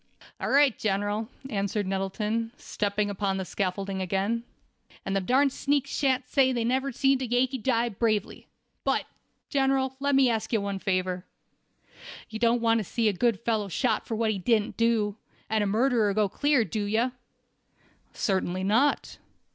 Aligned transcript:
"All 0.39 0.49
right, 0.49 0.75
General," 0.79 1.29
answered 1.47 1.85
Nettleton, 1.85 2.51
stepping 2.57 3.11
upon 3.11 3.37
the 3.37 3.45
scaffolding 3.45 4.01
again. 4.01 4.41
"And 5.05 5.15
them 5.15 5.25
darn 5.27 5.51
sneaks 5.51 5.91
shan't 5.95 6.27
say 6.27 6.51
they 6.51 6.63
never 6.63 6.91
see'd 6.91 7.21
a 7.21 7.27
Yankee 7.27 7.59
die 7.59 7.89
bravely. 7.89 8.47
But, 8.83 9.05
General, 9.51 9.95
let 9.99 10.15
me 10.15 10.27
ask 10.27 10.49
of 10.49 10.53
you 10.53 10.61
one 10.61 10.79
favor. 10.79 11.23
You 12.31 12.39
don't 12.39 12.61
want 12.61 12.79
to 12.79 12.83
see 12.83 13.09
a 13.09 13.13
good 13.13 13.41
fellow 13.41 13.67
shot 13.67 14.07
for 14.07 14.15
what 14.15 14.31
he 14.31 14.39
didn't 14.39 14.75
do, 14.75 15.17
and 15.51 15.63
a 15.63 15.67
murderer 15.67 16.15
go 16.15 16.27
clear, 16.27 16.65
do 16.65 16.85
you?" 16.85 17.11
"Certainly 18.11 18.63
not." 18.63 19.19